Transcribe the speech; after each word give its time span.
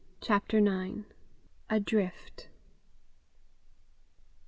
CHAPTER 0.19 0.57
IX. 0.57 1.03
ADRIFT. 1.69 2.49